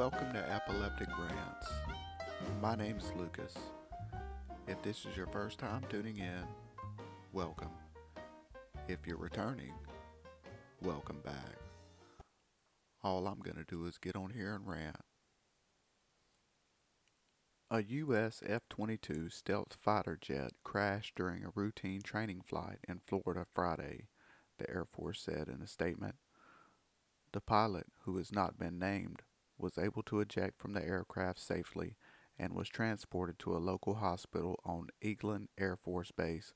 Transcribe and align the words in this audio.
Welcome 0.00 0.32
to 0.32 0.50
Epileptic 0.50 1.08
Rants. 1.08 1.68
My 2.62 2.74
name 2.74 2.96
is 2.96 3.12
Lucas. 3.18 3.54
If 4.66 4.80
this 4.80 5.04
is 5.04 5.14
your 5.14 5.26
first 5.26 5.58
time 5.58 5.84
tuning 5.90 6.16
in, 6.16 6.46
welcome. 7.34 7.68
If 8.88 9.06
you're 9.06 9.18
returning, 9.18 9.74
welcome 10.80 11.20
back. 11.22 11.58
All 13.04 13.26
I'm 13.26 13.40
going 13.40 13.58
to 13.58 13.64
do 13.68 13.84
is 13.84 13.98
get 13.98 14.16
on 14.16 14.30
here 14.30 14.54
and 14.54 14.66
rant. 14.66 15.02
A 17.70 17.82
U.S. 17.82 18.42
F 18.46 18.62
22 18.70 19.28
stealth 19.28 19.76
fighter 19.78 20.16
jet 20.18 20.52
crashed 20.64 21.14
during 21.14 21.44
a 21.44 21.52
routine 21.54 22.00
training 22.00 22.40
flight 22.46 22.78
in 22.88 23.02
Florida 23.06 23.44
Friday, 23.54 24.06
the 24.56 24.70
Air 24.70 24.86
Force 24.90 25.20
said 25.20 25.46
in 25.46 25.60
a 25.60 25.66
statement. 25.66 26.14
The 27.32 27.42
pilot, 27.42 27.88
who 28.04 28.16
has 28.16 28.32
not 28.32 28.58
been 28.58 28.78
named, 28.78 29.24
was 29.60 29.78
able 29.78 30.02
to 30.04 30.20
eject 30.20 30.58
from 30.58 30.72
the 30.72 30.84
aircraft 30.84 31.38
safely 31.38 31.96
and 32.38 32.54
was 32.54 32.68
transported 32.68 33.38
to 33.38 33.54
a 33.54 33.58
local 33.58 33.96
hospital 33.96 34.58
on 34.64 34.88
Eglin 35.02 35.48
Air 35.58 35.76
Force 35.76 36.10
Base 36.10 36.54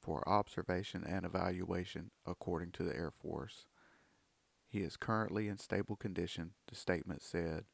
for 0.00 0.28
observation 0.28 1.04
and 1.04 1.24
evaluation, 1.24 2.10
according 2.26 2.72
to 2.72 2.82
the 2.82 2.94
Air 2.94 3.10
Force. 3.10 3.66
He 4.68 4.80
is 4.80 4.96
currently 4.96 5.48
in 5.48 5.58
stable 5.58 5.96
condition, 5.96 6.52
the 6.68 6.74
statement 6.74 7.22
said. 7.22 7.64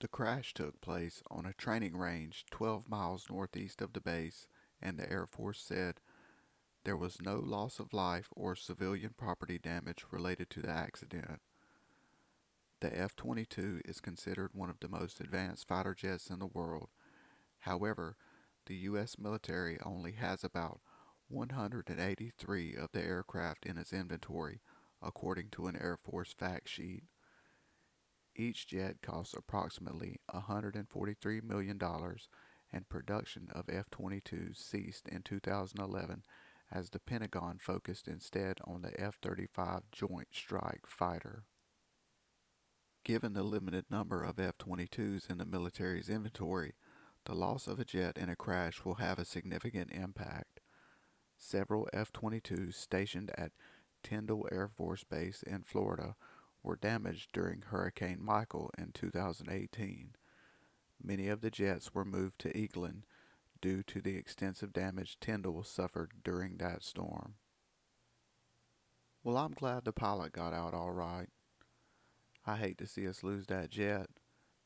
The 0.00 0.08
crash 0.08 0.54
took 0.54 0.80
place 0.80 1.22
on 1.30 1.46
a 1.46 1.52
training 1.52 1.96
range 1.96 2.44
12 2.50 2.88
miles 2.88 3.26
northeast 3.30 3.80
of 3.80 3.92
the 3.92 4.00
base, 4.00 4.46
and 4.80 4.98
the 4.98 5.10
Air 5.10 5.26
Force 5.26 5.60
said 5.60 6.00
there 6.84 6.96
was 6.96 7.20
no 7.20 7.38
loss 7.38 7.78
of 7.78 7.92
life 7.92 8.28
or 8.32 8.54
civilian 8.54 9.14
property 9.16 9.58
damage 9.58 10.04
related 10.10 10.48
to 10.50 10.60
the 10.60 10.70
accident. 10.70 11.40
The 12.80 12.98
F 12.98 13.14
22 13.14 13.82
is 13.84 14.00
considered 14.00 14.52
one 14.54 14.70
of 14.70 14.80
the 14.80 14.88
most 14.88 15.20
advanced 15.20 15.68
fighter 15.68 15.94
jets 15.94 16.30
in 16.30 16.38
the 16.38 16.46
world. 16.46 16.88
However, 17.60 18.16
the 18.64 18.74
U.S. 18.76 19.18
military 19.18 19.78
only 19.84 20.12
has 20.12 20.42
about 20.42 20.80
183 21.28 22.76
of 22.76 22.88
the 22.92 23.02
aircraft 23.02 23.66
in 23.66 23.76
its 23.76 23.92
inventory, 23.92 24.62
according 25.02 25.50
to 25.50 25.66
an 25.66 25.76
Air 25.76 25.98
Force 26.02 26.32
fact 26.32 26.70
sheet. 26.70 27.04
Each 28.34 28.66
jet 28.66 29.02
costs 29.02 29.34
approximately 29.36 30.16
$143 30.32 31.42
million, 31.42 31.78
and 32.72 32.88
production 32.88 33.48
of 33.52 33.68
F 33.68 33.90
22s 33.90 34.56
ceased 34.56 35.06
in 35.06 35.20
2011 35.20 36.22
as 36.72 36.88
the 36.88 37.00
Pentagon 37.00 37.58
focused 37.60 38.08
instead 38.08 38.58
on 38.64 38.80
the 38.80 38.98
F 38.98 39.18
35 39.20 39.82
Joint 39.92 40.28
Strike 40.32 40.86
Fighter. 40.86 41.44
Given 43.04 43.32
the 43.32 43.42
limited 43.42 43.86
number 43.90 44.22
of 44.22 44.38
F 44.38 44.58
22s 44.58 45.30
in 45.30 45.38
the 45.38 45.46
military's 45.46 46.08
inventory, 46.08 46.74
the 47.24 47.34
loss 47.34 47.66
of 47.66 47.80
a 47.80 47.84
jet 47.84 48.18
in 48.18 48.28
a 48.28 48.36
crash 48.36 48.84
will 48.84 48.96
have 48.96 49.18
a 49.18 49.24
significant 49.24 49.90
impact. 49.92 50.60
Several 51.36 51.88
F 51.92 52.12
22s 52.12 52.74
stationed 52.74 53.30
at 53.36 53.52
Tyndall 54.02 54.46
Air 54.52 54.68
Force 54.68 55.04
Base 55.04 55.42
in 55.42 55.62
Florida 55.62 56.14
were 56.62 56.76
damaged 56.76 57.30
during 57.32 57.62
Hurricane 57.62 58.22
Michael 58.22 58.70
in 58.76 58.92
2018. 58.92 60.14
Many 61.02 61.28
of 61.28 61.40
the 61.40 61.50
jets 61.50 61.94
were 61.94 62.04
moved 62.04 62.38
to 62.40 62.52
Eglin 62.52 63.04
due 63.62 63.82
to 63.84 64.02
the 64.02 64.16
extensive 64.16 64.72
damage 64.72 65.18
Tyndall 65.20 65.62
suffered 65.62 66.12
during 66.22 66.58
that 66.58 66.82
storm. 66.82 67.34
Well, 69.22 69.38
I'm 69.38 69.52
glad 69.52 69.84
the 69.84 69.92
pilot 69.92 70.32
got 70.32 70.52
out 70.52 70.74
all 70.74 70.92
right. 70.92 71.28
I 72.46 72.56
hate 72.56 72.78
to 72.78 72.86
see 72.86 73.06
us 73.06 73.22
lose 73.22 73.46
that 73.46 73.70
jet, 73.70 74.08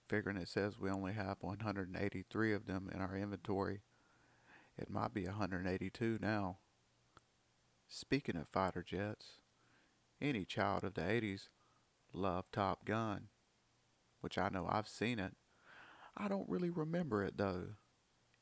figuring 0.09 0.37
it 0.37 0.49
says 0.49 0.79
we 0.79 0.91
only 0.91 1.13
have 1.13 1.39
183 1.41 2.53
of 2.55 2.67
them 2.67 2.89
in 2.93 3.01
our 3.01 3.17
inventory. 3.17 3.83
It 4.79 4.91
might 4.91 5.15
be 5.15 5.25
182 5.25 6.19
now. 6.21 6.59
Speaking 7.89 8.37
of 8.37 8.49
fighter 8.49 8.83
jets, 8.83 9.39
any 10.21 10.45
child 10.45 10.85
of 10.85 10.95
the 10.95 11.03
80s 11.03 11.49
loved 12.13 12.53
Top 12.53 12.85
Gun, 12.85 13.29
which 14.21 14.39
I 14.39 14.49
know 14.49 14.67
I've 14.69 14.89
seen 14.89 15.19
it. 15.19 15.35
I 16.17 16.29
don't 16.29 16.49
really 16.49 16.71
remember 16.71 17.25
it 17.25 17.37
though. 17.37 17.75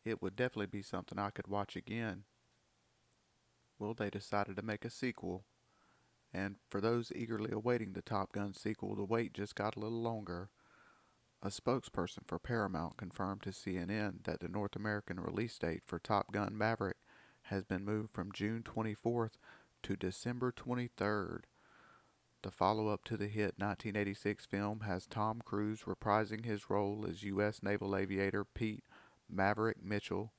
It 0.04 0.20
would 0.20 0.36
definitely 0.36 0.66
be 0.66 0.82
something 0.82 1.18
I 1.18 1.30
could 1.30 1.48
watch 1.48 1.76
again. 1.76 2.24
Well, 3.78 3.94
they 3.94 4.10
decided 4.10 4.56
to 4.56 4.62
make 4.62 4.84
a 4.84 4.90
sequel 4.90 5.44
and 6.32 6.56
for 6.70 6.80
those 6.80 7.12
eagerly 7.14 7.50
awaiting 7.52 7.92
the 7.92 8.02
Top 8.02 8.32
Gun 8.32 8.54
sequel, 8.54 8.94
the 8.94 9.04
wait 9.04 9.34
just 9.34 9.54
got 9.54 9.76
a 9.76 9.80
little 9.80 10.02
longer. 10.02 10.50
A 11.42 11.48
spokesperson 11.48 12.26
for 12.26 12.38
Paramount 12.38 12.96
confirmed 12.96 13.42
to 13.42 13.50
CNN 13.50 14.24
that 14.24 14.40
the 14.40 14.48
North 14.48 14.76
American 14.76 15.20
release 15.20 15.58
date 15.58 15.82
for 15.86 15.98
Top 15.98 16.32
Gun 16.32 16.56
Maverick 16.56 16.98
has 17.46 17.64
been 17.64 17.84
moved 17.84 18.12
from 18.12 18.32
June 18.32 18.62
24th 18.62 19.32
to 19.82 19.96
December 19.96 20.52
23rd. 20.52 21.40
The 22.42 22.50
follow 22.50 22.88
up 22.88 23.04
to 23.04 23.16
the 23.16 23.28
hit 23.28 23.54
1986 23.58 24.46
film 24.46 24.80
has 24.80 25.06
Tom 25.06 25.42
Cruise 25.44 25.82
reprising 25.82 26.44
his 26.44 26.70
role 26.70 27.04
as 27.08 27.22
U.S. 27.22 27.62
naval 27.62 27.94
aviator 27.94 28.44
Pete 28.44 28.84
Maverick 29.28 29.82
Mitchell 29.82 30.32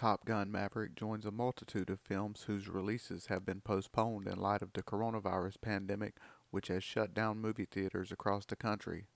Top 0.00 0.24
Gun 0.24 0.50
Maverick 0.50 0.94
joins 0.94 1.26
a 1.26 1.30
multitude 1.30 1.90
of 1.90 2.00
films 2.00 2.44
whose 2.46 2.70
releases 2.70 3.26
have 3.26 3.44
been 3.44 3.60
postponed 3.60 4.26
in 4.26 4.40
light 4.40 4.62
of 4.62 4.72
the 4.72 4.82
coronavirus 4.82 5.60
pandemic, 5.60 6.16
which 6.50 6.68
has 6.68 6.82
shut 6.82 7.12
down 7.12 7.38
movie 7.38 7.66
theaters 7.66 8.10
across 8.10 8.46
the 8.46 8.56
country. 8.56 9.08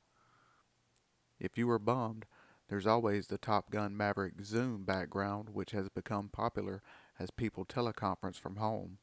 If 1.41 1.56
you 1.56 1.69
were 1.69 1.78
bummed, 1.78 2.27
there's 2.69 2.87
always 2.87 3.28
the 3.28 3.39
Top 3.39 3.71
Gun 3.71 3.97
Maverick 3.97 4.34
Zoom 4.44 4.84
background, 4.84 5.49
which 5.55 5.71
has 5.71 5.89
become 5.89 6.28
popular 6.28 6.83
as 7.19 7.31
people 7.31 7.65
teleconference 7.65 8.39
from 8.39 8.56
home. 8.56 8.99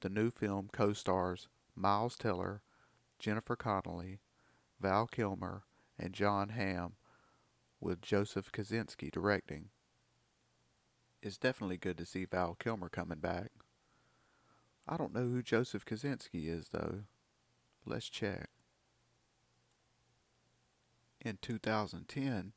The 0.00 0.08
new 0.08 0.32
film 0.32 0.68
co 0.72 0.94
stars 0.94 1.46
Miles 1.76 2.16
Teller, 2.16 2.60
Jennifer 3.20 3.54
Connelly, 3.54 4.18
Val 4.80 5.06
Kilmer, 5.06 5.62
and 5.96 6.12
Jon 6.12 6.48
Hamm, 6.48 6.94
with 7.80 8.02
Joseph 8.02 8.50
Kosinski 8.50 9.12
directing. 9.12 9.68
It's 11.22 11.38
definitely 11.38 11.76
good 11.76 11.98
to 11.98 12.04
see 12.04 12.24
Val 12.24 12.56
Kilmer 12.58 12.88
coming 12.88 13.20
back. 13.20 13.52
I 14.88 14.96
don't 14.96 15.14
know 15.14 15.28
who 15.28 15.40
Joseph 15.40 15.86
Kosinski 15.86 16.48
is, 16.48 16.70
though. 16.72 17.04
Let's 17.86 18.08
check. 18.08 18.50
In 21.20 21.38
2010, 21.40 22.54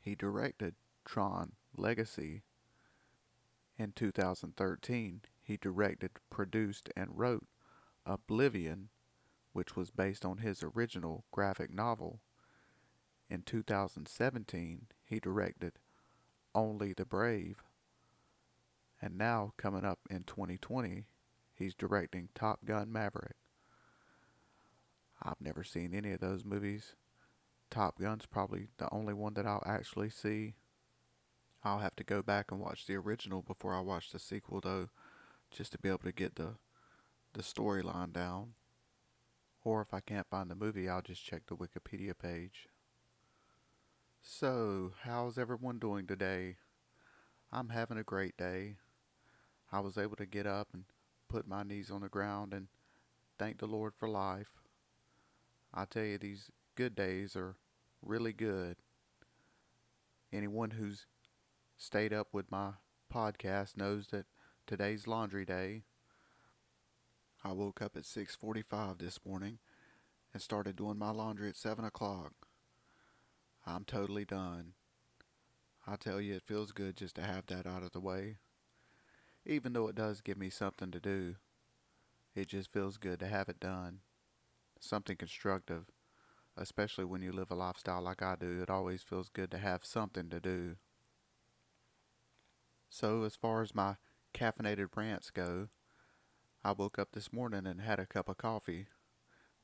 he 0.00 0.14
directed 0.14 0.76
Tron 1.04 1.52
Legacy. 1.76 2.42
In 3.78 3.92
2013, 3.92 5.20
he 5.42 5.58
directed, 5.58 6.12
produced, 6.30 6.88
and 6.96 7.18
wrote 7.18 7.46
Oblivion, 8.06 8.88
which 9.52 9.76
was 9.76 9.90
based 9.90 10.24
on 10.24 10.38
his 10.38 10.62
original 10.62 11.24
graphic 11.30 11.70
novel. 11.70 12.20
In 13.28 13.42
2017, 13.42 14.86
he 15.04 15.20
directed 15.20 15.74
Only 16.54 16.94
the 16.94 17.04
Brave. 17.04 17.65
And 19.00 19.18
now, 19.18 19.52
coming 19.56 19.84
up 19.84 20.00
in 20.08 20.24
2020, 20.24 21.06
he's 21.54 21.74
directing 21.74 22.28
Top 22.34 22.64
Gun 22.64 22.90
Maverick. 22.92 23.36
I've 25.22 25.40
never 25.40 25.64
seen 25.64 25.94
any 25.94 26.12
of 26.12 26.20
those 26.20 26.44
movies. 26.44 26.94
Top 27.70 27.98
Gun's 27.98 28.26
probably 28.26 28.68
the 28.78 28.92
only 28.92 29.14
one 29.14 29.34
that 29.34 29.46
I'll 29.46 29.62
actually 29.66 30.10
see. 30.10 30.54
I'll 31.64 31.80
have 31.80 31.96
to 31.96 32.04
go 32.04 32.22
back 32.22 32.50
and 32.50 32.60
watch 32.60 32.86
the 32.86 32.94
original 32.94 33.42
before 33.42 33.74
I 33.74 33.80
watch 33.80 34.10
the 34.10 34.18
sequel, 34.18 34.60
though, 34.60 34.88
just 35.50 35.72
to 35.72 35.78
be 35.78 35.88
able 35.88 35.98
to 35.98 36.12
get 36.12 36.36
the 36.36 36.54
the 37.36 37.42
storyline 37.42 38.12
down. 38.12 38.54
Or 39.62 39.82
if 39.82 39.92
I 39.92 40.00
can't 40.00 40.28
find 40.30 40.50
the 40.50 40.54
movie, 40.54 40.88
I'll 40.88 41.02
just 41.02 41.24
check 41.24 41.42
the 41.46 41.56
Wikipedia 41.56 42.16
page. 42.16 42.68
So, 44.22 44.92
how's 45.02 45.38
everyone 45.38 45.78
doing 45.78 46.06
today? 46.06 46.56
I'm 47.52 47.68
having 47.68 47.98
a 47.98 48.02
great 48.02 48.36
day. 48.36 48.76
I 49.72 49.80
was 49.80 49.98
able 49.98 50.16
to 50.16 50.26
get 50.26 50.46
up 50.46 50.68
and 50.72 50.84
put 51.28 51.48
my 51.48 51.62
knees 51.62 51.90
on 51.90 52.02
the 52.02 52.08
ground 52.08 52.54
and 52.54 52.68
thank 53.38 53.58
the 53.58 53.66
Lord 53.66 53.94
for 53.94 54.08
life. 54.08 54.50
I 55.74 55.84
tell 55.84 56.04
you, 56.04 56.18
these 56.18 56.50
good 56.76 56.94
days 56.94 57.36
are 57.36 57.56
really 58.00 58.32
good. 58.32 58.76
Anyone 60.32 60.72
who's 60.72 61.06
stayed 61.76 62.12
up 62.12 62.28
with 62.32 62.50
my 62.50 62.72
podcast 63.12 63.76
knows 63.76 64.08
that 64.08 64.26
today's 64.66 65.06
laundry 65.06 65.44
day. 65.44 65.82
I 67.44 67.52
woke 67.52 67.82
up 67.82 67.96
at 67.96 68.04
6:45 68.04 68.98
this 68.98 69.24
morning 69.24 69.58
and 70.32 70.42
started 70.42 70.76
doing 70.76 70.98
my 70.98 71.10
laundry 71.10 71.48
at 71.48 71.56
7 71.56 71.84
o'clock. 71.84 72.32
I'm 73.64 73.84
totally 73.84 74.24
done. 74.24 74.74
I 75.86 75.96
tell 75.96 76.20
you, 76.20 76.34
it 76.34 76.42
feels 76.42 76.72
good 76.72 76.96
just 76.96 77.16
to 77.16 77.22
have 77.22 77.46
that 77.46 77.66
out 77.66 77.82
of 77.82 77.92
the 77.92 78.00
way 78.00 78.38
even 79.46 79.72
though 79.72 79.88
it 79.88 79.94
does 79.96 80.20
give 80.20 80.36
me 80.38 80.50
something 80.50 80.90
to 80.90 81.00
do. 81.00 81.36
It 82.36 82.48
just 82.48 82.72
feels 82.72 82.98
good 82.98 83.18
to 83.20 83.26
have 83.26 83.48
it 83.48 83.58
done. 83.58 84.00
Something 84.80 85.16
constructive. 85.16 85.86
especially 86.56 87.04
when 87.06 87.22
you 87.22 87.32
live 87.32 87.50
a 87.50 87.54
lifestyle 87.56 88.02
like 88.02 88.22
I 88.22 88.36
do. 88.36 88.62
It 88.62 88.70
always 88.70 89.02
feels 89.02 89.28
good 89.30 89.50
to 89.52 89.58
have 89.58 89.84
something 89.84 90.30
to 90.30 90.40
do. 90.40 90.76
So, 92.88 93.22
as 93.22 93.36
far 93.36 93.62
as 93.62 93.74
my 93.76 93.96
caffeinated 94.34 94.88
rants 94.96 95.30
go, 95.30 95.68
I 96.64 96.72
woke 96.72 96.98
up 96.98 97.12
this 97.12 97.32
morning 97.32 97.66
and 97.66 97.80
had 97.80 97.98
a 98.00 98.06
cup 98.06 98.28
of 98.28 98.38
coffee, 98.38 98.88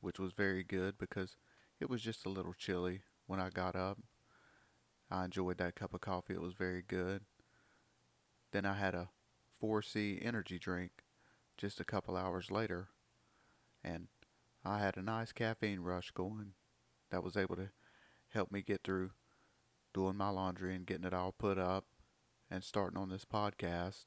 which 0.00 0.18
was 0.18 0.32
very 0.32 0.64
good 0.64 0.98
because 0.98 1.36
it 1.80 1.90
was 1.90 2.02
just 2.02 2.26
a 2.26 2.30
little 2.30 2.54
chilly 2.54 3.02
when 3.26 3.40
I 3.40 3.50
got 3.50 3.76
up. 3.76 3.98
I 5.08 5.24
enjoyed 5.26 5.58
that 5.58 5.76
cup 5.76 5.94
of 5.94 6.00
coffee, 6.00 6.34
it 6.34 6.40
was 6.40 6.54
very 6.54 6.82
good. 6.82 7.22
Then 8.52 8.64
I 8.64 8.74
had 8.74 8.94
a 8.94 9.10
4C 9.62 10.24
energy 10.24 10.58
drink 10.58 10.90
just 11.56 11.80
a 11.80 11.84
couple 11.84 12.16
hours 12.16 12.50
later, 12.50 12.88
and 13.84 14.08
I 14.64 14.78
had 14.78 14.96
a 14.96 15.02
nice 15.02 15.32
caffeine 15.32 15.80
rush 15.80 16.10
going 16.10 16.54
that 17.10 17.22
was 17.22 17.36
able 17.36 17.56
to 17.56 17.70
help 18.30 18.50
me 18.50 18.62
get 18.62 18.80
through 18.82 19.10
doing 19.94 20.16
my 20.16 20.30
laundry 20.30 20.74
and 20.74 20.86
getting 20.86 21.04
it 21.04 21.14
all 21.14 21.32
put 21.32 21.58
up 21.58 21.84
and 22.50 22.64
starting 22.64 22.98
on 22.98 23.10
this 23.10 23.24
podcast. 23.24 24.06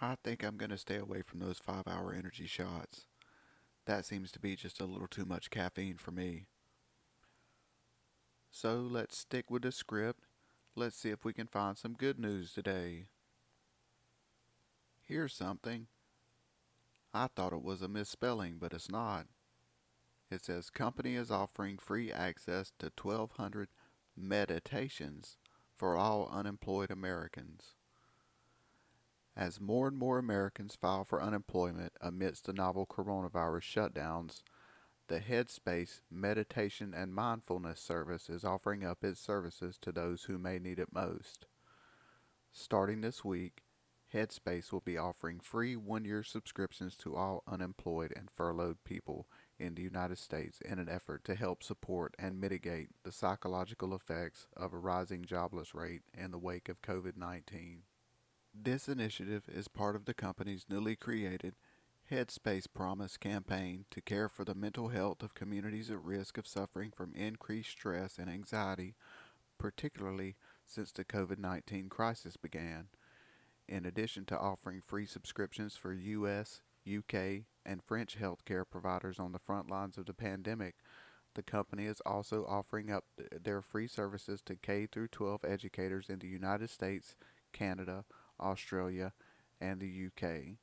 I 0.00 0.16
think 0.22 0.44
I'm 0.44 0.56
going 0.56 0.70
to 0.70 0.78
stay 0.78 0.96
away 0.96 1.22
from 1.22 1.40
those 1.40 1.58
five 1.58 1.84
hour 1.86 2.12
energy 2.12 2.46
shots. 2.46 3.06
That 3.86 4.04
seems 4.04 4.30
to 4.32 4.38
be 4.38 4.54
just 4.54 4.80
a 4.80 4.84
little 4.84 5.08
too 5.08 5.24
much 5.24 5.50
caffeine 5.50 5.96
for 5.96 6.10
me. 6.10 6.46
So 8.50 8.76
let's 8.76 9.16
stick 9.16 9.50
with 9.50 9.62
the 9.62 9.72
script. 9.72 10.24
Let's 10.76 10.96
see 10.96 11.10
if 11.10 11.24
we 11.24 11.32
can 11.32 11.46
find 11.46 11.76
some 11.76 11.94
good 11.94 12.18
news 12.18 12.52
today. 12.52 13.06
Here's 15.08 15.32
something. 15.32 15.86
I 17.14 17.28
thought 17.28 17.54
it 17.54 17.62
was 17.62 17.80
a 17.80 17.88
misspelling, 17.88 18.58
but 18.58 18.74
it's 18.74 18.90
not. 18.90 19.26
It 20.30 20.44
says 20.44 20.68
company 20.68 21.14
is 21.14 21.30
offering 21.30 21.78
free 21.78 22.12
access 22.12 22.72
to 22.78 22.92
1200 22.94 23.70
meditations 24.14 25.38
for 25.78 25.96
all 25.96 26.28
unemployed 26.30 26.90
Americans. 26.90 27.74
As 29.34 29.62
more 29.62 29.88
and 29.88 29.96
more 29.96 30.18
Americans 30.18 30.76
file 30.78 31.04
for 31.04 31.22
unemployment 31.22 31.94
amidst 32.02 32.44
the 32.44 32.52
novel 32.52 32.84
coronavirus 32.84 33.62
shutdowns, 33.62 34.42
the 35.06 35.20
Headspace 35.20 36.00
Meditation 36.10 36.92
and 36.92 37.14
Mindfulness 37.14 37.80
Service 37.80 38.28
is 38.28 38.44
offering 38.44 38.84
up 38.84 39.02
its 39.02 39.20
services 39.20 39.78
to 39.80 39.90
those 39.90 40.24
who 40.24 40.36
may 40.36 40.58
need 40.58 40.78
it 40.78 40.92
most. 40.92 41.46
Starting 42.52 43.00
this 43.00 43.24
week, 43.24 43.62
Headspace 44.12 44.72
will 44.72 44.80
be 44.80 44.96
offering 44.96 45.38
free 45.38 45.76
one 45.76 46.04
year 46.04 46.22
subscriptions 46.22 46.96
to 46.96 47.14
all 47.14 47.42
unemployed 47.46 48.12
and 48.16 48.30
furloughed 48.30 48.82
people 48.84 49.26
in 49.58 49.74
the 49.74 49.82
United 49.82 50.18
States 50.18 50.60
in 50.62 50.78
an 50.78 50.88
effort 50.88 51.24
to 51.24 51.34
help 51.34 51.62
support 51.62 52.14
and 52.18 52.40
mitigate 52.40 52.88
the 53.02 53.12
psychological 53.12 53.94
effects 53.94 54.46
of 54.56 54.72
a 54.72 54.78
rising 54.78 55.24
jobless 55.24 55.74
rate 55.74 56.02
in 56.16 56.30
the 56.30 56.38
wake 56.38 56.70
of 56.70 56.80
COVID 56.80 57.16
19. 57.16 57.82
This 58.54 58.88
initiative 58.88 59.44
is 59.46 59.68
part 59.68 59.94
of 59.94 60.06
the 60.06 60.14
company's 60.14 60.66
newly 60.70 60.96
created 60.96 61.54
Headspace 62.10 62.66
Promise 62.72 63.18
campaign 63.18 63.84
to 63.90 64.00
care 64.00 64.30
for 64.30 64.42
the 64.42 64.54
mental 64.54 64.88
health 64.88 65.22
of 65.22 65.34
communities 65.34 65.90
at 65.90 66.02
risk 66.02 66.38
of 66.38 66.46
suffering 66.46 66.90
from 66.90 67.12
increased 67.14 67.70
stress 67.72 68.16
and 68.18 68.30
anxiety, 68.30 68.94
particularly 69.58 70.36
since 70.64 70.90
the 70.90 71.04
COVID 71.04 71.38
19 71.38 71.90
crisis 71.90 72.38
began. 72.38 72.88
In 73.68 73.84
addition 73.84 74.24
to 74.26 74.38
offering 74.38 74.80
free 74.80 75.04
subscriptions 75.04 75.76
for 75.76 75.92
U.S., 75.92 76.62
UK, 76.88 77.44
and 77.66 77.82
French 77.84 78.18
healthcare 78.18 78.64
providers 78.68 79.18
on 79.18 79.32
the 79.32 79.38
front 79.38 79.68
lines 79.68 79.98
of 79.98 80.06
the 80.06 80.14
pandemic, 80.14 80.76
the 81.34 81.42
company 81.42 81.84
is 81.84 82.00
also 82.06 82.46
offering 82.48 82.90
up 82.90 83.04
their 83.30 83.60
free 83.60 83.86
services 83.86 84.40
to 84.46 84.56
K 84.56 84.86
through 84.86 85.08
12 85.08 85.44
educators 85.44 86.08
in 86.08 86.18
the 86.18 86.26
United 86.26 86.70
States, 86.70 87.14
Canada, 87.52 88.04
Australia, 88.40 89.12
and 89.60 89.80
the 89.80 90.06
UK. 90.06 90.56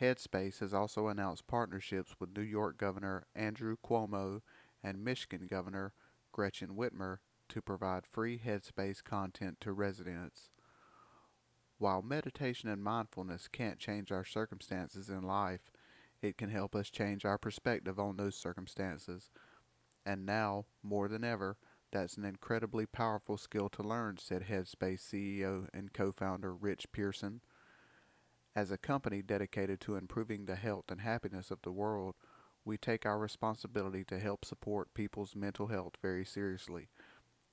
Headspace 0.00 0.60
has 0.60 0.72
also 0.72 1.08
announced 1.08 1.48
partnerships 1.48 2.14
with 2.20 2.36
New 2.36 2.42
York 2.42 2.78
Governor 2.78 3.26
Andrew 3.34 3.76
Cuomo 3.84 4.42
and 4.84 5.04
Michigan 5.04 5.48
Governor 5.50 5.92
Gretchen 6.30 6.76
Whitmer 6.76 7.18
to 7.48 7.60
provide 7.60 8.06
free 8.06 8.38
Headspace 8.38 9.02
content 9.02 9.60
to 9.60 9.72
residents. 9.72 10.50
While 11.78 12.02
meditation 12.02 12.68
and 12.68 12.82
mindfulness 12.82 13.46
can't 13.46 13.78
change 13.78 14.10
our 14.10 14.24
circumstances 14.24 15.08
in 15.08 15.22
life, 15.22 15.70
it 16.20 16.36
can 16.36 16.50
help 16.50 16.74
us 16.74 16.90
change 16.90 17.24
our 17.24 17.38
perspective 17.38 18.00
on 18.00 18.16
those 18.16 18.34
circumstances. 18.34 19.30
And 20.04 20.26
now, 20.26 20.66
more 20.82 21.06
than 21.06 21.22
ever, 21.22 21.56
that's 21.92 22.16
an 22.16 22.24
incredibly 22.24 22.84
powerful 22.84 23.36
skill 23.36 23.68
to 23.70 23.82
learn, 23.82 24.16
said 24.18 24.46
Headspace 24.48 25.00
CEO 25.00 25.68
and 25.72 25.92
co 25.92 26.10
founder 26.10 26.52
Rich 26.52 26.90
Pearson. 26.90 27.40
As 28.56 28.72
a 28.72 28.78
company 28.78 29.22
dedicated 29.22 29.80
to 29.82 29.94
improving 29.94 30.46
the 30.46 30.56
health 30.56 30.86
and 30.90 31.00
happiness 31.00 31.52
of 31.52 31.62
the 31.62 31.70
world, 31.70 32.16
we 32.64 32.76
take 32.76 33.06
our 33.06 33.18
responsibility 33.18 34.02
to 34.04 34.18
help 34.18 34.44
support 34.44 34.94
people's 34.94 35.36
mental 35.36 35.68
health 35.68 35.94
very 36.02 36.24
seriously. 36.24 36.88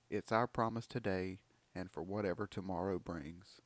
It's 0.10 0.31
our 0.31 0.48
promise 0.48 0.88
today 0.88 1.39
and 1.75 1.92
for 1.92 2.01
whatever 2.01 2.48
tomorrow 2.48 2.98
brings. 2.98 3.62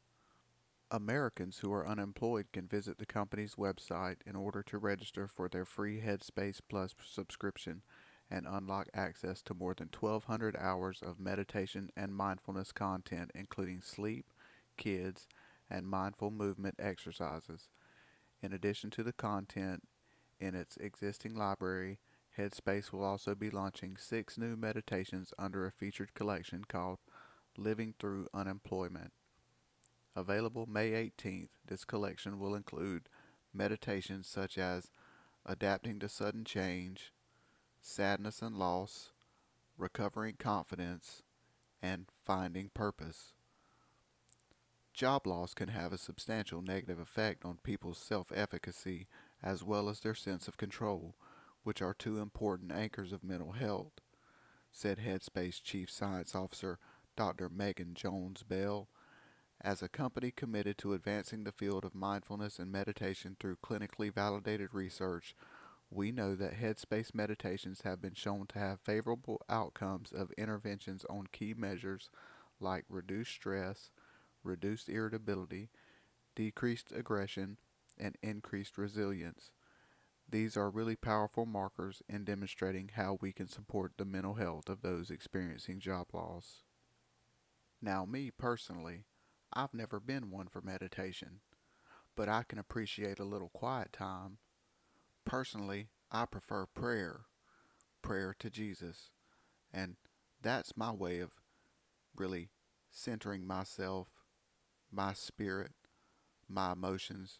Americans 0.91 1.59
who 1.59 1.71
are 1.71 1.87
unemployed 1.87 2.47
can 2.51 2.67
visit 2.67 2.97
the 2.97 3.05
company's 3.05 3.55
website 3.55 4.17
in 4.25 4.35
order 4.35 4.63
to 4.63 4.79
register 4.79 5.27
for 5.27 5.47
their 5.47 5.65
free 5.65 6.01
Headspace 6.01 6.61
Plus 6.67 6.95
subscription 7.05 7.83
and 8.31 8.47
unlock 8.47 8.87
access 8.93 9.41
to 9.43 9.53
more 9.53 9.75
than 9.75 9.89
1,200 9.97 10.55
hours 10.57 11.01
of 11.03 11.19
meditation 11.19 11.91
and 11.95 12.15
mindfulness 12.15 12.71
content, 12.71 13.31
including 13.35 13.81
sleep, 13.81 14.25
kids, 14.77 15.27
and 15.69 15.87
mindful 15.87 16.31
movement 16.31 16.75
exercises. 16.79 17.69
In 18.41 18.51
addition 18.51 18.89
to 18.91 19.03
the 19.03 19.13
content 19.13 19.83
in 20.39 20.55
its 20.55 20.75
existing 20.77 21.35
library, 21.35 21.99
Headspace 22.35 22.91
will 22.91 23.03
also 23.03 23.35
be 23.35 23.51
launching 23.51 23.95
six 23.97 24.37
new 24.39 24.55
meditations 24.55 25.33
under 25.37 25.67
a 25.67 25.71
featured 25.71 26.15
collection 26.15 26.63
called 26.67 26.97
Living 27.57 27.93
Through 27.99 28.27
Unemployment. 28.33 29.11
Available 30.15 30.65
May 30.65 30.91
18th, 30.91 31.49
this 31.67 31.85
collection 31.85 32.39
will 32.39 32.55
include 32.55 33.09
meditations 33.53 34.27
such 34.27 34.57
as 34.57 34.91
adapting 35.45 35.99
to 35.99 36.09
sudden 36.09 36.43
change, 36.43 37.13
sadness 37.81 38.41
and 38.41 38.55
loss, 38.57 39.11
recovering 39.77 40.35
confidence, 40.37 41.23
and 41.81 42.07
finding 42.25 42.69
purpose. 42.73 43.33
Job 44.93 45.25
loss 45.25 45.53
can 45.53 45.69
have 45.69 45.93
a 45.93 45.97
substantial 45.97 46.61
negative 46.61 46.99
effect 46.99 47.45
on 47.45 47.59
people's 47.63 47.97
self 47.97 48.31
efficacy 48.35 49.07
as 49.41 49.63
well 49.63 49.87
as 49.87 50.01
their 50.01 50.15
sense 50.15 50.47
of 50.47 50.57
control, 50.57 51.15
which 51.63 51.81
are 51.81 51.93
two 51.93 52.19
important 52.19 52.71
anchors 52.71 53.13
of 53.13 53.23
mental 53.23 53.53
health, 53.53 53.93
said 54.71 54.99
Headspace 54.99 55.63
Chief 55.63 55.89
Science 55.89 56.35
Officer 56.35 56.79
Dr. 57.15 57.47
Megan 57.49 57.93
Jones 57.93 58.43
Bell 58.43 58.89
as 59.61 59.81
a 59.81 59.89
company 59.89 60.31
committed 60.31 60.77
to 60.77 60.93
advancing 60.93 61.43
the 61.43 61.51
field 61.51 61.83
of 61.83 61.93
mindfulness 61.93 62.59
and 62.59 62.71
meditation 62.71 63.35
through 63.39 63.57
clinically 63.57 64.13
validated 64.13 64.69
research, 64.73 65.35
we 65.91 66.11
know 66.11 66.35
that 66.35 66.59
headspace 66.59 67.13
meditations 67.13 67.81
have 67.81 68.01
been 68.01 68.13
shown 68.13 68.45
to 68.47 68.59
have 68.59 68.79
favorable 68.79 69.41
outcomes 69.49 70.11
of 70.11 70.31
interventions 70.37 71.03
on 71.09 71.27
key 71.31 71.53
measures 71.53 72.09
like 72.59 72.85
reduced 72.89 73.31
stress, 73.31 73.89
reduced 74.43 74.87
irritability, 74.87 75.69
decreased 76.35 76.91
aggression, 76.91 77.57
and 77.97 78.17
increased 78.21 78.77
resilience. 78.77 79.51
These 80.29 80.55
are 80.55 80.69
really 80.69 80.95
powerful 80.95 81.45
markers 81.45 82.03
in 82.07 82.23
demonstrating 82.23 82.91
how 82.93 83.17
we 83.19 83.33
can 83.33 83.47
support 83.47 83.93
the 83.97 84.05
mental 84.05 84.35
health 84.35 84.69
of 84.69 84.81
those 84.81 85.09
experiencing 85.09 85.79
job 85.79 86.07
loss. 86.13 86.61
Now, 87.81 88.05
me 88.05 88.29
personally, 88.29 89.05
I've 89.53 89.73
never 89.73 89.99
been 89.99 90.29
one 90.29 90.47
for 90.47 90.61
meditation, 90.61 91.41
but 92.15 92.29
I 92.29 92.43
can 92.43 92.59
appreciate 92.59 93.19
a 93.19 93.25
little 93.25 93.49
quiet 93.49 93.93
time. 93.93 94.37
Personally, 95.25 95.89
I 96.11 96.25
prefer 96.25 96.65
prayer, 96.67 97.21
prayer 98.01 98.35
to 98.39 98.49
Jesus, 98.49 99.09
and 99.73 99.95
that's 100.41 100.77
my 100.77 100.91
way 100.91 101.19
of 101.19 101.31
really 102.15 102.49
centering 102.91 103.45
myself, 103.45 104.07
my 104.91 105.13
spirit, 105.13 105.71
my 106.47 106.73
emotions, 106.73 107.39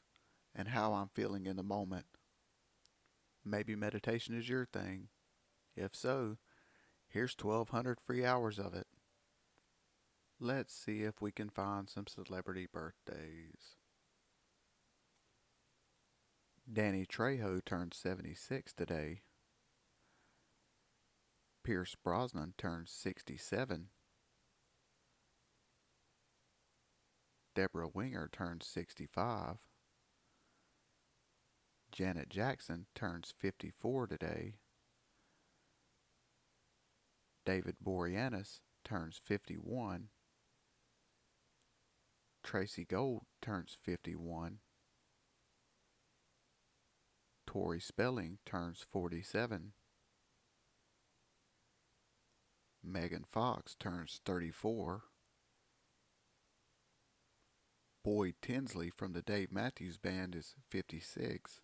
and 0.56 0.70
how 0.70 0.94
I'm 0.94 1.10
feeling 1.14 1.46
in 1.46 1.56
the 1.56 1.64
moment. 1.64 2.06
Maybe 3.46 3.76
meditation 3.76 4.38
is 4.38 4.50
your 4.50 4.66
thing. 4.66 5.08
If 5.76 5.96
so, 5.96 6.38
here's 7.08 7.36
1200 7.40 8.00
free 8.00 8.26
hours 8.26 8.60
of 8.60 8.74
it. 8.74 8.88
Let's 10.42 10.74
see 10.74 11.04
if 11.04 11.22
we 11.22 11.32
can 11.32 11.50
find 11.50 11.90
some 11.90 12.08
celebrity 12.08 12.66
birthdays. 12.72 13.76
Danny 16.72 17.06
Trejo 17.06 17.64
turned 17.66 17.94
76 17.94 18.72
today. 18.72 19.22
Pierce 21.66 21.96
Brosnan 22.02 22.54
turns 22.58 22.90
67. 22.92 23.88
Debra 27.54 27.90
Winger 27.94 28.30
turns 28.32 28.66
65. 28.66 29.58
Janet 31.92 32.30
Jackson 32.30 32.86
turns 32.96 33.34
54 33.38 34.08
today. 34.08 34.54
David 37.46 37.76
Boreanaz 37.84 38.62
turns 38.86 39.20
51. 39.22 40.08
Tracey 42.44 42.86
Gold 42.86 43.24
turns 43.42 43.78
51. 43.84 44.60
Tori 47.46 47.80
Spelling 47.80 48.38
turns 48.46 48.86
47. 48.92 49.74
Megan 52.84 53.26
Fox 53.30 53.76
turns 53.76 54.22
34. 54.26 55.04
Boyd 58.04 58.36
Tinsley 58.42 58.90
from 58.90 59.14
the 59.14 59.22
Dave 59.22 59.52
Matthews 59.52 59.98
Band 59.98 60.36
is 60.36 60.56
56. 60.70 61.62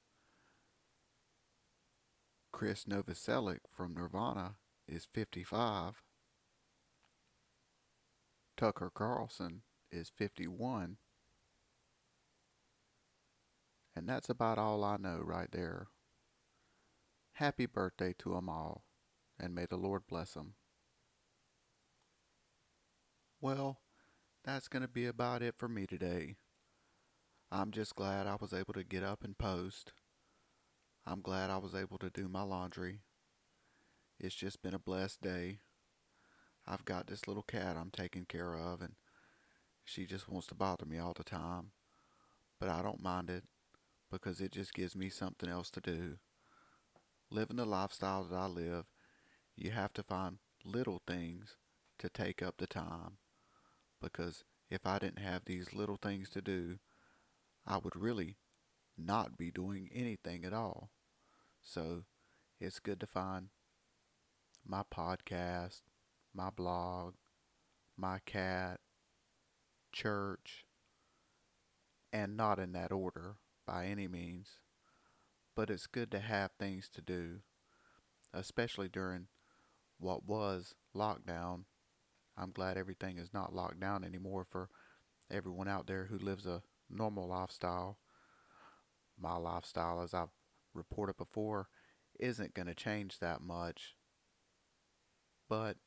Chris 2.52 2.86
Novoselic 2.86 3.60
from 3.76 3.94
Nirvana 3.94 4.56
is 4.88 5.08
55. 5.14 6.04
Tucker 8.58 8.92
Carlson 8.94 9.62
is 9.96 10.10
51. 10.10 10.98
And 13.96 14.10
that's 14.10 14.30
about 14.30 14.58
all 14.58 14.84
I 14.84 14.98
know 14.98 15.22
right 15.22 15.50
there. 15.52 15.88
Happy 17.34 17.66
birthday 17.66 18.14
to 18.20 18.36
'em 18.36 18.50
all, 18.50 18.86
and 19.40 19.56
may 19.56 19.66
the 19.66 19.78
Lord 19.78 20.08
bless 20.08 20.36
'em. 20.36 20.56
Well, 23.40 23.82
that's 24.44 24.68
going 24.68 24.82
to 24.82 24.88
be 24.88 25.06
about 25.06 25.42
it 25.42 25.56
for 25.58 25.68
me 25.68 25.88
today. 25.88 26.38
I'm 27.52 27.72
just 27.72 27.96
glad 27.96 28.28
I 28.28 28.36
was 28.36 28.54
able 28.54 28.74
to 28.74 28.84
get 28.84 29.04
up 29.04 29.24
and 29.24 29.38
post. 29.38 29.94
I'm 31.06 31.22
glad 31.22 31.50
I 31.50 31.58
was 31.58 31.76
able 31.76 31.98
to 32.00 32.10
do 32.10 32.28
my 32.28 32.42
laundry. 32.42 33.04
It's 34.20 34.36
just 34.36 34.62
been 34.62 34.74
a 34.74 34.80
blessed 34.80 35.22
day. 35.22 35.62
I've 36.66 36.86
got 36.86 37.08
this 37.08 37.28
little 37.28 37.44
cat 37.44 37.78
I'm 37.78 37.92
taking 37.92 38.26
care 38.26 38.56
of, 38.56 38.82
and 38.82 38.96
she 39.86 40.06
just 40.06 40.28
wants 40.28 40.48
to 40.48 40.56
bother 40.56 40.86
me 40.86 40.98
all 40.98 41.14
the 41.14 41.24
time. 41.24 41.72
But 42.60 42.70
I 42.70 42.82
don't 42.82 43.02
mind 43.04 43.30
it 43.30 43.44
because 44.12 44.42
it 44.42 44.52
just 44.52 44.74
gives 44.74 44.96
me 44.96 45.10
something 45.10 45.50
else 45.50 45.70
to 45.72 45.82
do. 45.82 46.18
Living 47.30 47.58
the 47.58 47.66
lifestyle 47.66 48.24
that 48.24 48.36
I 48.36 48.48
live, 48.48 48.86
you 49.56 49.72
have 49.72 49.94
to 49.94 50.04
find 50.04 50.38
little 50.64 51.02
things 51.08 51.56
to 52.00 52.10
take 52.10 52.42
up 52.42 52.56
the 52.58 52.68
time 52.68 53.18
because 54.02 54.44
if 54.70 54.86
I 54.86 55.00
didn't 55.00 55.20
have 55.20 55.46
these 55.46 55.74
little 55.74 55.98
things 56.02 56.30
to 56.32 56.42
do, 56.42 56.80
I 57.66 57.78
would 57.78 57.96
really 57.96 58.38
not 58.98 59.38
be 59.38 59.52
doing 59.52 59.90
anything 59.94 60.46
at 60.46 60.54
all. 60.54 60.90
So 61.62 62.04
it's 62.60 62.80
good 62.80 63.00
to 63.00 63.08
find 63.08 63.50
my 64.66 64.84
podcast, 64.94 65.82
my 66.34 66.50
blog, 66.50 67.14
my 67.98 68.20
cat, 68.26 68.80
church, 69.96 70.66
and 72.14 72.38
not 72.38 72.60
in 72.60 72.74
that 72.74 72.92
order 72.92 73.38
by 73.66 73.86
any 73.86 74.08
means. 74.08 74.60
But 75.56 75.70
it's 75.70 75.88
good 75.88 76.12
to 76.12 76.20
have 76.20 76.52
things 76.60 76.90
to 76.90 77.02
do, 77.02 77.40
especially 78.34 78.90
during 78.90 79.28
what 79.98 80.26
was 80.26 80.76
lockdown 80.96 81.66
I'm 82.38 82.52
glad 82.52 82.78
everything 82.78 83.18
is 83.18 83.34
not 83.34 83.54
locked 83.54 83.80
down 83.80 84.04
anymore 84.04 84.46
for 84.50 84.70
everyone 85.32 85.68
out 85.68 85.88
there 85.88 86.06
who 86.06 86.18
lives 86.18 86.46
a 86.46 86.62
normal 86.90 87.28
lifestyle. 87.30 87.98
My 89.18 89.38
lifestyle, 89.38 90.02
as 90.02 90.14
I've 90.14 90.34
reported 90.74 91.16
before, 91.18 91.70
isn't 92.20 92.54
going 92.54 92.68
to 92.68 92.76
change 92.76 93.20
that 93.20 93.42
much. 93.42 93.96
But 95.48 95.78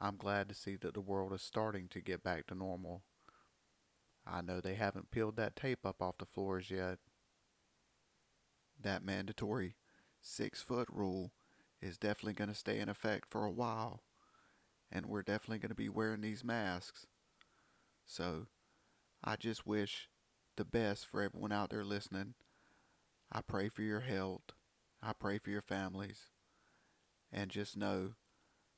I'm 0.00 0.16
glad 0.16 0.48
to 0.48 0.54
see 0.54 0.76
that 0.76 0.94
the 0.94 1.00
world 1.00 1.32
is 1.34 1.42
starting 1.42 1.88
to 1.88 2.00
get 2.00 2.22
back 2.22 2.46
to 2.46 2.54
normal. 2.54 3.02
I 4.30 4.42
know 4.42 4.60
they 4.60 4.74
haven't 4.74 5.10
peeled 5.10 5.36
that 5.36 5.56
tape 5.56 5.86
up 5.86 6.02
off 6.02 6.18
the 6.18 6.26
floors 6.26 6.70
yet. 6.70 6.98
That 8.80 9.04
mandatory 9.04 9.76
six 10.20 10.60
foot 10.62 10.88
rule 10.90 11.32
is 11.80 11.98
definitely 11.98 12.34
going 12.34 12.50
to 12.50 12.54
stay 12.54 12.78
in 12.78 12.88
effect 12.88 13.26
for 13.30 13.44
a 13.44 13.50
while 13.50 14.02
and 14.90 15.06
we're 15.06 15.22
definitely 15.22 15.58
going 15.58 15.70
to 15.70 15.74
be 15.74 15.88
wearing 15.88 16.20
these 16.20 16.44
masks. 16.44 17.06
So 18.06 18.46
I 19.22 19.36
just 19.36 19.66
wish 19.66 20.08
the 20.56 20.64
best 20.64 21.06
for 21.06 21.22
everyone 21.22 21.52
out 21.52 21.70
there 21.70 21.84
listening. 21.84 22.34
I 23.30 23.42
pray 23.42 23.68
for 23.68 23.82
your 23.82 24.00
health. 24.00 24.52
I 25.02 25.12
pray 25.12 25.38
for 25.38 25.50
your 25.50 25.62
families. 25.62 26.30
And 27.30 27.50
just 27.50 27.76
know 27.76 28.14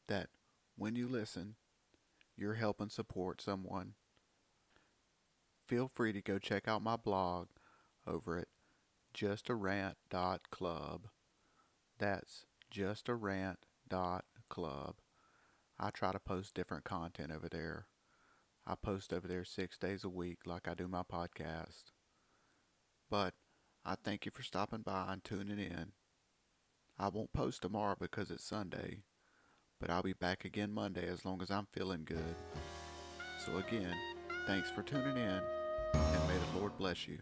that 0.08 0.28
when 0.76 0.96
you 0.96 1.06
listen, 1.06 1.54
you're 2.36 2.54
helping 2.54 2.88
support 2.88 3.40
someone. 3.40 3.94
Feel 5.70 5.86
free 5.86 6.12
to 6.12 6.20
go 6.20 6.40
check 6.40 6.66
out 6.66 6.82
my 6.82 6.96
blog 6.96 7.46
over 8.04 8.38
at 8.38 8.48
justarant.club. 9.14 11.06
That's 11.96 12.44
justarant.club. 12.74 14.94
I 15.78 15.90
try 15.90 16.10
to 16.10 16.18
post 16.18 16.54
different 16.54 16.82
content 16.82 17.30
over 17.30 17.48
there. 17.48 17.86
I 18.66 18.74
post 18.74 19.12
over 19.12 19.28
there 19.28 19.44
six 19.44 19.78
days 19.78 20.02
a 20.02 20.08
week 20.08 20.38
like 20.44 20.66
I 20.66 20.74
do 20.74 20.88
my 20.88 21.04
podcast. 21.04 21.92
But 23.08 23.34
I 23.84 23.94
thank 23.94 24.26
you 24.26 24.32
for 24.34 24.42
stopping 24.42 24.82
by 24.82 25.12
and 25.12 25.22
tuning 25.22 25.60
in. 25.60 25.92
I 26.98 27.10
won't 27.10 27.32
post 27.32 27.62
tomorrow 27.62 27.94
because 27.96 28.32
it's 28.32 28.42
Sunday, 28.42 29.04
but 29.80 29.88
I'll 29.88 30.02
be 30.02 30.14
back 30.14 30.44
again 30.44 30.72
Monday 30.72 31.06
as 31.06 31.24
long 31.24 31.40
as 31.40 31.50
I'm 31.52 31.68
feeling 31.72 32.02
good. 32.04 32.34
So 33.46 33.58
again, 33.58 33.94
thanks 34.48 34.68
for 34.72 34.82
tuning 34.82 35.16
in, 35.16 35.40
Lord 36.56 36.76
bless 36.78 37.06
you. 37.06 37.18